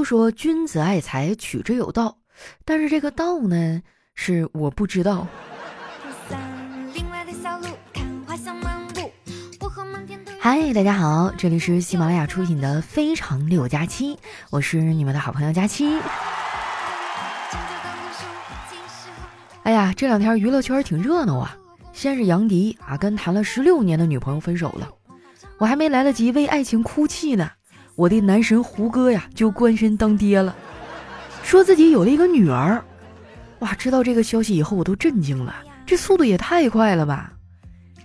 [0.00, 2.16] 都说君子爱财，取之有道，
[2.64, 3.82] 但是这个道呢，
[4.14, 5.26] 是我不知道。
[10.38, 14.14] 嗨，大家好，这里是喜马拉雅出品的《非常六加七》，
[14.48, 15.98] 我是你们的好朋友佳期。
[19.64, 21.54] 哎呀，这两天娱乐圈挺热闹啊！
[21.92, 24.88] 先是杨迪啊，跟谈了十六年的女朋友分手了，
[25.58, 27.50] 我还没来得及为爱情哭泣呢，
[28.00, 30.56] 我的男神胡歌呀就官宣当爹了，
[31.42, 32.82] 说自己有了一个女儿。
[33.58, 35.54] 哇，知道这个消息以后我都震惊了，
[35.84, 37.30] 这速度也太快了吧！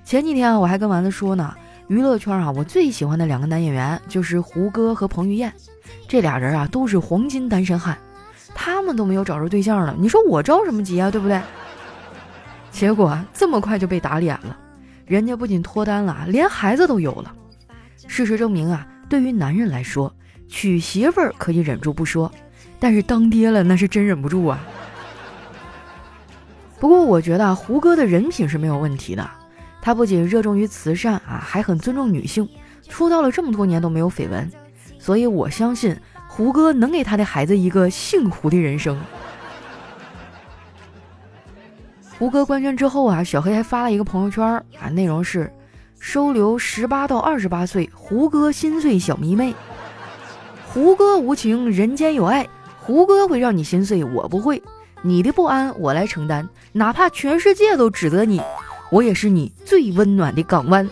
[0.04, 1.56] 前几天啊，我还跟丸子说呢，
[1.88, 5.54] 娱乐圈啊，我最喜欢的两个男演员就是胡歌和彭于晏，
[6.10, 7.98] 这俩人啊都是黄金单身汉，
[8.54, 11.40] 他们都没有找着对象呢，你说我着什么急啊，对不对？
[12.70, 14.58] 结果这么快就被打脸了，
[15.06, 17.34] 人家不仅脱单了，连孩子都有了。
[18.08, 20.14] 事实证明啊，对于男人来说，
[20.48, 22.32] 娶媳妇儿可以忍住不说，
[22.80, 24.60] 但是当爹了那是真忍不住啊。
[26.80, 29.30] 不过我觉得胡歌的人品是没有问题的，
[29.82, 32.48] 他不仅热衷于慈善啊，还很尊重女性，
[32.90, 34.52] 出道了这么多年都没有绯闻，
[35.00, 35.96] 所以我相信
[36.28, 39.00] 胡歌能给他的孩子一个幸福的人生。
[42.18, 44.44] 胡歌官宣之后啊，小黑还发了一个朋友圈
[44.80, 45.52] 啊，内容是
[46.08, 49.56] 收留十八到二十八岁胡歌心碎小迷妹。
[50.68, 52.48] 胡歌无情，人间有爱。
[52.80, 54.62] 胡歌会让你心碎，我不会。
[55.02, 58.40] 你的不安我来承担，哪怕全世界都指责你，
[58.92, 60.88] 我也是你最温暖的港湾。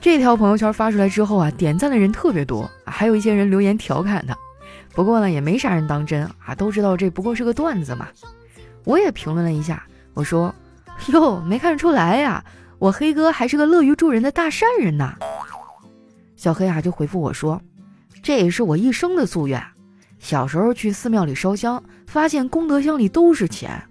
[0.00, 4.36] 这条朋友圈发出来之后啊，点赞的人特别多，还有一些人留言调侃他。
[4.92, 8.08] 不过呢，也没啥人当真啊，都知道这不过是个段子嘛。
[8.82, 10.52] 我也评论了一下，我说
[11.08, 12.44] ：“哟，没看出来呀，
[12.78, 15.16] 我黑哥还是个乐于助人的大善人呐。”
[16.36, 17.60] 小黑啊就回复我说
[18.22, 19.62] ：“这也是我一生的夙愿。
[20.18, 23.82] 小时候去寺庙里烧香，发现功德箱里都是钱，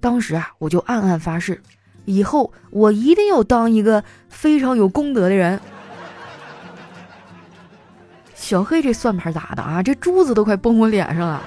[0.00, 1.60] 当时啊我就暗暗发誓，
[2.04, 5.60] 以后我一定要当一个非常有功德的人。
[8.34, 11.42] ”小黑这算盘打的啊，这珠子都快崩我脸上了。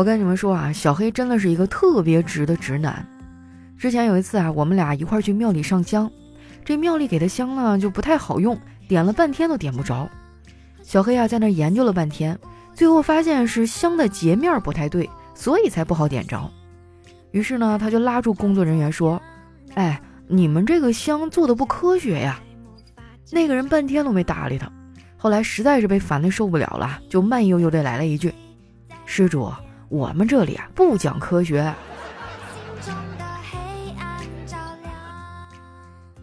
[0.00, 3.06] 我跟你们说啊，小黑真的是一个特别直的直男。
[3.76, 6.10] 之前有一次啊，我们俩一块去庙里上香，
[6.64, 10.08] 这庙里给的香呢就不太好用，点了半天都点不着。
[10.82, 12.38] 小黑啊在那研究了半天，
[12.72, 16.50] 最后发现是香的截面不太对，所以才不好点着。
[17.32, 19.20] 于是呢，他就拉住工作人员说
[19.76, 22.40] ：“哎，你们这个香做的不科学呀！”
[23.30, 24.66] 那个人半天都没搭理他。
[25.18, 28.32] 后来实在是被烦的受不了了，就慢悠悠的来了一句
[29.04, 29.46] ：“施主。”
[29.90, 31.74] 我们这里啊不讲科学。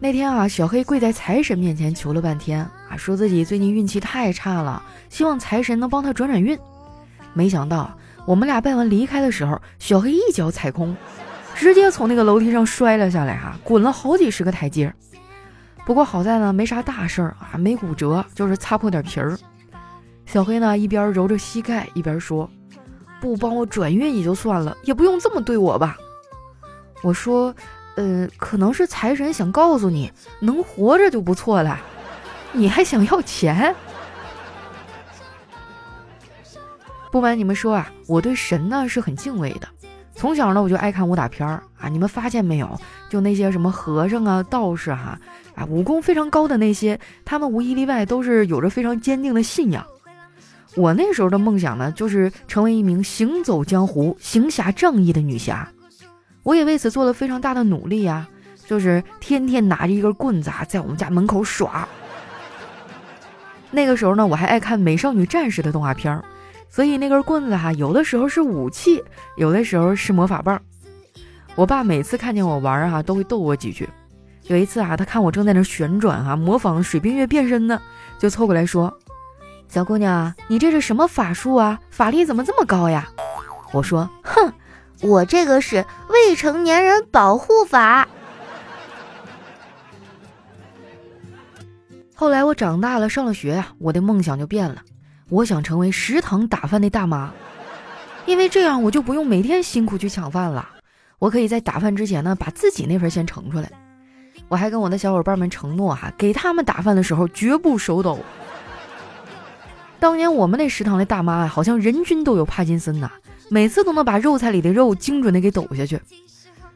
[0.00, 6.58] 那天啊，小黑跪在财神面前求了半天啊，说自己最近运气太差了，希望财神能帮他转转运。
[7.34, 10.96] 没想到我们俩拜完离开的时候，小黑一脚踩空，
[11.54, 14.90] 直接从那个楼梯上摔了下来，哈，滚了好几十个台阶。
[15.84, 19.38] 不过好在呢，没啥大事儿啊，没骨折，就是擦破点皮儿。
[20.24, 22.48] 小黑呢一边揉着膝盖一边说。
[23.20, 25.96] 不帮我转运也就算了，也不用这么对我吧。
[27.02, 27.54] 我说，
[27.96, 31.78] 呃，可能是财神想告诉你，能活着就不错了，
[32.52, 33.74] 你还想要钱？
[37.10, 39.68] 不瞒你们说啊，我对神呢是很敬畏的。
[40.14, 42.78] 从小呢我就爱看武打片儿啊，你们发现没有？
[43.08, 45.18] 就那些什么和尚啊、道士哈
[45.54, 49.86] 啊，武功非常高的那些，他们无一例外都是有着非常坚定的信仰。
[50.78, 55.68] 我那时候的梦想呢，就是成为一名行走江湖、行侠仗义的女侠。
[56.44, 58.28] 我也为此做了非常大的努力呀，
[58.64, 61.88] 就是天天拿着一根棍子啊，在我们家门口耍。
[63.72, 66.24] 那个时候呢，我还爱看《美少女战士》的动画片儿，
[66.70, 69.02] 所以那根棍子哈，有的时候是武器，
[69.36, 70.62] 有的时候是魔法棒。
[71.56, 73.88] 我爸每次看见我玩儿哈，都会逗我几句。
[74.44, 77.82] 有一次啊，他看我正在那旋转哈，模仿水冰月变身呢，
[78.16, 78.96] 就凑过来说。
[79.68, 81.78] 小姑娘，你这是什么法术啊？
[81.90, 83.06] 法力怎么这么高呀？
[83.72, 84.52] 我说，哼，
[85.02, 88.08] 我这个是未成年人保护法。
[92.14, 94.82] 后来我长大了，上了学呀，我的梦想就变了，
[95.28, 97.30] 我想成为食堂打饭的大妈，
[98.24, 100.66] 因为这样我就不用每天辛苦去抢饭了，
[101.18, 103.70] 我可以在打饭之前呢，把自己那份先盛出来。
[104.48, 108.18] 我还跟我的小伙伴们承诺哈，给他们打饭的时候绝不手抖。
[110.00, 113.10] 当年我们那食堂的大妈啊，好像人均都有帕金森呐，
[113.48, 116.00] 每次都能把肉菜里的肉精准的给抖下去。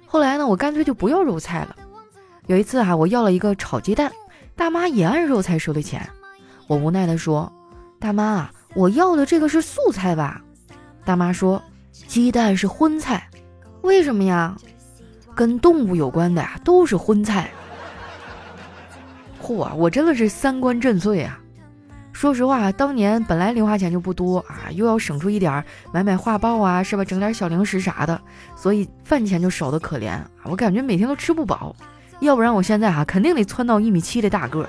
[0.07, 1.77] 后来呢，我干脆就不要肉菜了。
[2.47, 4.11] 有一次啊，我要了一个炒鸡蛋，
[4.57, 6.07] 大妈也按肉菜收的钱。
[6.67, 7.51] 我无奈地说
[8.01, 10.43] ：“大妈啊，我要的这个是素菜吧？”
[11.05, 13.29] 大妈说：“鸡蛋是荤菜，
[13.83, 14.57] 为什么呀？
[15.35, 17.51] 跟动物有关的呀，都是荤菜。”
[19.43, 21.41] 嚯，我真的是三观震碎啊！
[22.13, 27.05] 说实话，当年本来零花钱就不多啊，又要省出一点买买画报啊，是吧？
[27.05, 28.21] 整点小零食啥的，
[28.55, 30.21] 所以饭钱就少得可怜。
[30.45, 31.75] 我感觉每天都吃不饱，
[32.21, 34.69] 要不然我现在哈肯定得蹿到一米七的大个。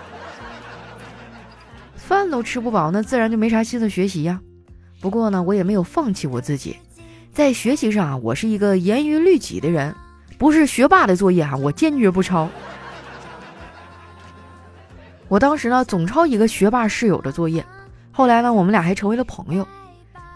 [1.95, 4.39] 饭都吃不饱，那自然就没啥心思学习呀。
[5.00, 6.78] 不过呢，我也没有放弃我自己，
[7.31, 9.94] 在学习上啊，我是一个严于律己的人，
[10.38, 12.50] 不是学霸的作业啊，我坚决不抄。
[15.33, 17.65] 我当时呢，总抄一个学霸室友的作业，
[18.12, 19.68] 后来呢，我们俩还成为了朋友。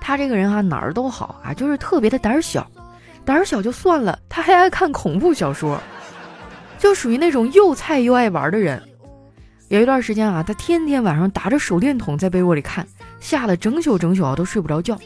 [0.02, 2.68] 他这个人哈哪儿都好啊，就是特别的胆小，
[3.24, 5.80] 胆小就算了，他还爱看恐怖小说，
[6.80, 8.82] 就属于那种又菜又爱玩的人。
[9.68, 12.84] 有一段时间啊，他天天晚上打着手电筒在被窝里看，
[13.20, 14.98] 吓得整宿整宿啊都睡不着觉。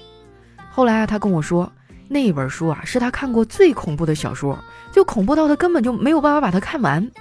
[0.70, 1.70] 后来啊，他跟我说，
[2.08, 4.58] 那本书啊是他看过最恐怖的小说，
[4.90, 7.12] 就恐怖到他根本就没有办法把它看完。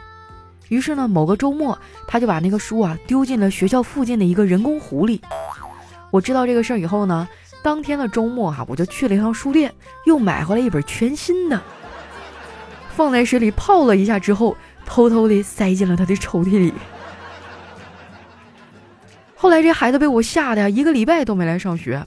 [0.71, 1.77] 于是呢，某个周末，
[2.07, 5.21] 他就把那个书啊丢进了学校附近的一个人工湖里。
[6.13, 7.29] 我知道这个事儿以后呢，
[7.61, 9.75] 当天的周末哈，我就去了一趟书店，
[10.07, 11.61] 又买回来一本全新的，
[12.95, 14.57] 放在水里泡了一下之后，
[14.87, 16.73] 偷偷的塞进了他的抽屉里。
[19.35, 22.07] 后来这孩子被我吓得呀，一个礼拜都没来上学。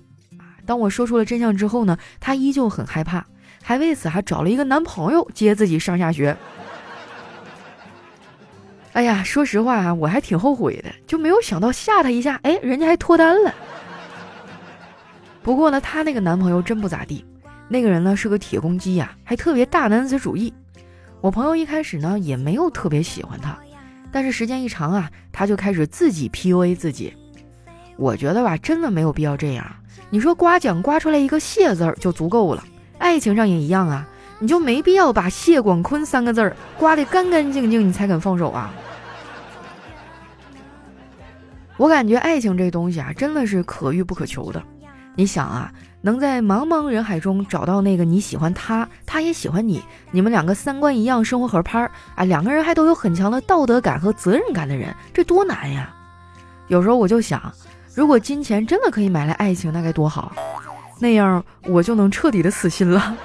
[0.66, 3.26] 当我说出了真相之后呢，他依旧很害怕，
[3.62, 6.38] 还为此还找了一个男朋友接自己上下学。
[8.94, 13.54] 哎呀，说实话啊，我还挺后悔的，就没有想到吓他一下，哎，人家还脱单了。
[15.42, 17.26] 不过呢，她那个男朋友真不咋地，
[17.68, 20.54] 那个人呢是个铁公鸡呀，还特别大男子主义。
[21.22, 23.58] 我朋友一开始呢也没有特别喜欢他，
[24.12, 27.14] 但是时间一长啊，他就开始自己 PUA 自己。
[27.98, 29.66] 我觉得吧，真的没有必要这样。
[30.12, 32.64] 你说刮奖刮出来一个谢字儿就足够了，
[33.00, 34.08] 爱情上也一样啊。
[34.44, 38.74] 你就没必要把谢广坤三个字儿刮得干干净净，你才肯放手啊！
[41.78, 44.62] 我感觉爱情这东西啊，真的是可遇不可求的。
[45.16, 49.82] 你想啊，能在茫茫人海中找到那个你喜欢他，他也喜欢你，
[50.12, 55.90] 你们两个三观一样，生活合拍儿啊，两个人还都有很强的道德感和责任感的人，这多难呀！
[56.68, 57.42] 有时候我就想，
[57.96, 60.34] 如果金钱真的可以买来爱情，那该多好，
[61.00, 63.16] 那样我就能彻底的死心了。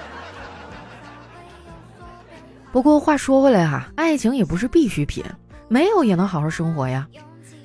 [2.79, 5.25] 不过话说回来哈，爱情也不是必需品，
[5.67, 7.09] 没有也能好好生活呀。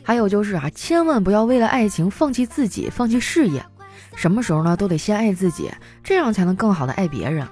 [0.02, 3.64] 还有就是啊，千万不要为了爱情放弃自己，放弃事业。
[4.16, 5.70] 什么时候呢，都得先爱自己，
[6.04, 7.48] 这样才能更好的爱别人。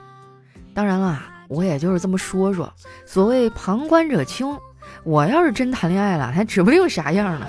[0.74, 2.74] 当然了，我也就是这么说说。
[3.06, 4.58] 所谓旁观者清，
[5.04, 7.46] 我要是真谈恋爱了，还指不定啥样呢。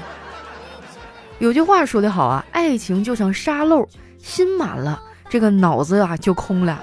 [1.39, 3.89] 有句话说得好啊，爱情就像沙漏，
[4.19, 6.83] 心满了，这个脑子啊就空了。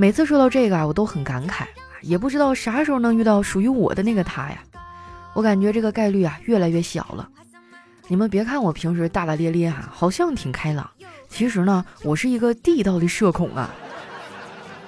[0.00, 1.66] 每次说到这个啊，我都很感慨，
[2.00, 4.56] 也不知道啥时候能遇到属于我的那个他呀。
[5.34, 7.28] 我感觉这个概率啊越来越小了。
[8.08, 10.90] 你们别看我平时大大咧咧哈，好像挺开朗，
[11.28, 13.68] 其实呢，我是一个地道的社恐啊。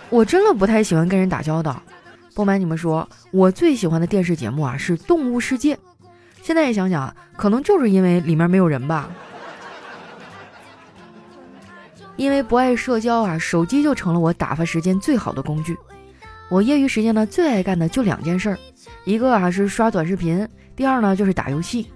[0.08, 1.82] 我真的不太喜欢跟人打交道。
[2.34, 5.76] 不瞒你们说，我最喜欢的电视节目啊是《动物世界》。
[6.40, 9.10] 现在想想，可能就是因为里面没有人吧。
[12.16, 15.76] 因为不爱社交啊，手机就成了我打发时间最好的工具。
[16.50, 18.58] 我业余时间呢，最爱干的就两件事儿，
[19.04, 21.90] 一个啊是刷短视频，第二呢就是打游戏。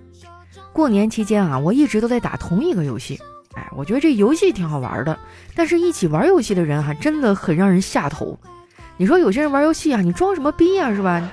[0.73, 3.20] 过年期间啊，我一直都在打同一个游戏。
[3.54, 5.18] 哎，我觉得这游戏挺好玩的，
[5.54, 8.38] 但是一起玩游戏的人哈，真的很让人下头。
[8.96, 11.30] 你说有些人玩游戏啊，你装什么逼呀，是吧？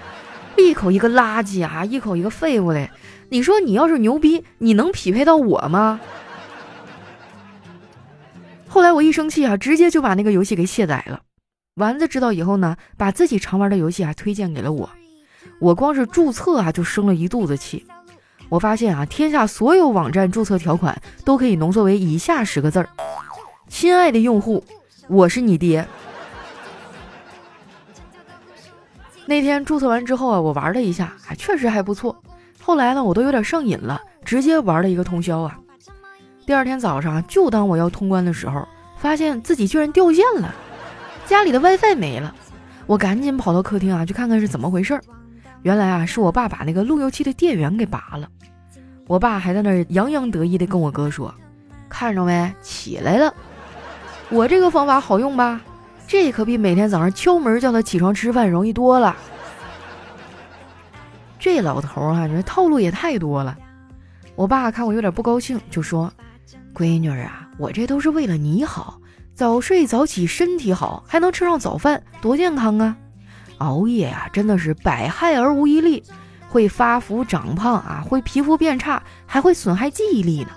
[0.58, 2.90] 一口一个垃圾啊，一口一个废物嘞。
[3.30, 6.00] 你说你要是牛逼，你能匹配到我吗？
[8.74, 11.22] 后来我一生气啊，直接就把那个游戏给卸载了。
[11.76, 14.90] 丸子知道以后呢，把自己常玩的游戏啊推荐给了我。
[15.60, 17.86] 我光是注册啊，就生了一肚子气。
[18.50, 22.90] 我发现啊，天下所有网站注册条款都可以浓缩为以下十个字儿：
[23.68, 24.64] 亲爱的用户，
[25.08, 25.88] 我是你爹。
[29.28, 32.20] 那天注册完之后啊，我玩了一下，啊，确实还不错。
[32.60, 35.60] 后来呢，我都有点上瘾了，直接玩了一个通宵啊。
[36.46, 40.54] 第二天早上，就当我要通关的时候，发现自己居然掉线了，
[41.26, 42.34] 家里的 WiFi 没了。
[42.86, 45.02] 我赶紧跑到客厅啊，去看看是怎么回事儿。
[45.62, 48.28] 原来啊，是我爸把那个路由器的电源给拔了。
[49.08, 51.34] 我爸还在那儿洋洋得意地跟我哥说
[51.88, 53.34] ：“看着没，起来了。
[54.30, 55.62] 我这个方法好用吧？
[56.06, 59.16] 这可比每天早上敲门叫他起床吃饭容易多了。”
[61.40, 63.58] 这老头啊，你说套路也太多了。
[64.36, 66.12] 我爸看我有点不高兴，就说
[66.74, 69.00] ：“闺女啊，我这都是为了你好，
[69.36, 72.98] 早睡早起身体好，还能吃上早饭，多健康啊！
[73.60, 76.04] 熬夜啊，真的是百害而无一利，
[76.50, 80.50] 会发福长胖啊，会皮肤变差，还会损害记忆力呢。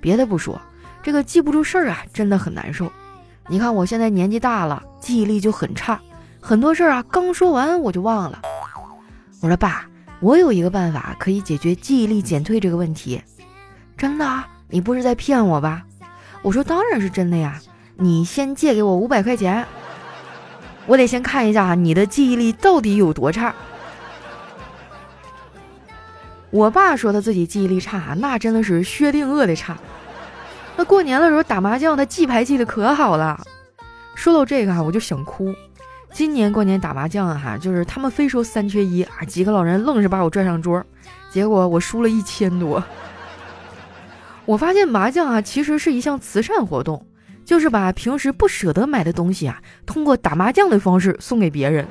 [0.00, 0.60] 别的不说，
[1.02, 2.90] 这个记不住事儿啊，真的很难受。
[3.48, 6.00] 你看我现在年纪大了，记忆力就很差。”
[6.40, 8.42] 很多事儿啊，刚说完我就忘了。
[9.40, 9.86] 我说爸，
[10.20, 13.22] 我有一个办法可以解决记忆力减退这个问题。
[13.96, 14.26] 真的？
[14.26, 15.84] 啊你不是在骗我吧？
[16.42, 17.60] 我说当然是真的呀。
[17.94, 19.64] 你先借给我五百块钱，
[20.84, 23.54] 我得先看一下你的记忆力到底有多差。
[26.50, 29.78] 我爸说他自己记忆力差，那真的是薛定谔的差。
[30.74, 33.40] 那过年的时候打麻将，他记牌记得可好了。
[34.16, 35.54] 说到这个啊，我就想哭。
[36.12, 40.84] 今年过年打麻将啊，就是他们非说三缺一啊，几个老人愣是把我拽上桌，
[41.30, 42.82] 结果我输了一千多。
[44.46, 47.06] 我发现麻将啊，其实是一项慈善活动，
[47.44, 51.86] 就是把平时不舍得买的东西啊，通过打麻将的方式送给别人。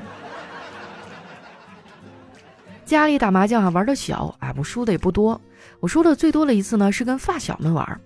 [2.84, 5.40] 家里打麻将啊，玩的小啊，我输的也不多。
[5.80, 8.00] 我输的最多的一次呢，是跟发小们玩。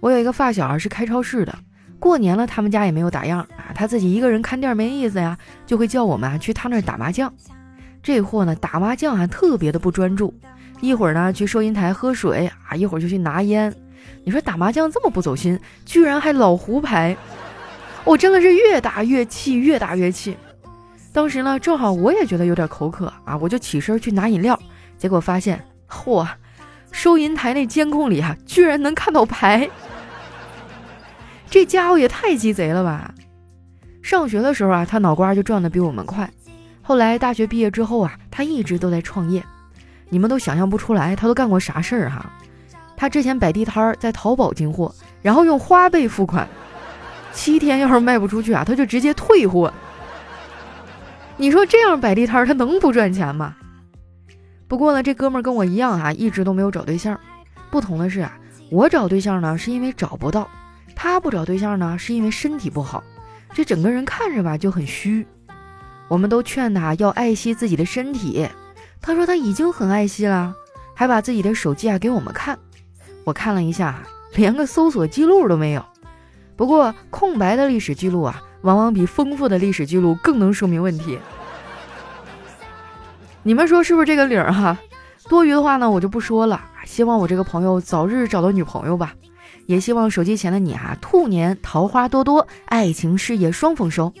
[0.00, 1.56] 我有一个发小啊，是开超市的。
[1.98, 7.32] 过年了，他们家也没有打样啊，他自己一个人看店没意思呀，就会叫我们啊去他那儿打麻将。
[8.02, 10.34] 这货呢，打麻将还特别的不专注，
[10.80, 13.74] 一会儿呢去收银台喝水啊，一会儿就去拿烟。
[14.24, 17.16] 你说打麻将这么不走心，居然还老胡牌，
[18.04, 20.36] 我真的是越打越气，越打越气。
[21.12, 24.58] 当时呢，正好我也觉得有点口渴啊，我就起身去拿饮料，
[24.96, 26.26] 结果发现，嚯，
[26.92, 29.68] 收银台那监控里啊，居然能看到牌。
[31.50, 33.12] 这家伙也太鸡贼了吧！
[34.02, 36.30] 上学的时候啊，他脑瓜就转的比我们快。
[36.80, 39.44] 后来大学毕业之后啊，他一直都在创业。
[40.10, 42.30] 你们都想象不出来，他都干过啥事儿哈？
[42.96, 46.46] 他之前摆地摊儿，在淘宝进货，然后用花呗付款，
[47.32, 49.72] 七天要是卖不出去啊，他就直接退货。
[51.38, 53.56] 你说这样摆地摊儿，他能不赚钱吗？
[54.68, 57.18] 不过呢，这哥们儿跟我一样啊，一直都没有找对象。
[57.70, 58.36] 不同的是啊，
[58.70, 60.46] 我找对象呢，是因为找不到。
[60.94, 63.02] 他不找对象呢，是因为身体不好，
[63.54, 65.26] 这整个人看着吧就很虚。
[66.08, 68.46] 我们都劝他要爱惜自己的身体，
[69.02, 70.54] 他说他已经很爱惜了，
[70.94, 72.58] 还把自己的手机啊给我们看。
[73.24, 74.02] 我看了一下，
[74.34, 75.84] 连个搜索记录都没有。
[76.56, 81.18] 不过空白的历史记录啊，往往比丰富的历史记录更能说明问题。
[83.42, 84.78] 你们说是不是这个理儿哈？
[85.28, 86.60] 多余的话呢，我就不说了。
[86.84, 89.14] 希望我这个朋友早日找到女朋友吧。
[89.66, 94.12] 也希望手机前的你啊，兔年桃花多多，爱情事业双丰收。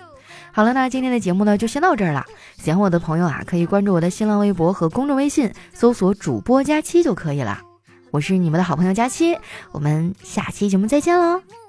[0.52, 2.24] 好了，那今天的节目呢就先到这儿了。
[2.56, 7.60] 喜欢我的朋友啊，可以关注我的新浪微博和公众微信，搜索主播佳期就可以了。
[8.10, 9.38] 我是你们的好朋友佳期，
[9.72, 11.59] 我们下期节目再见喽。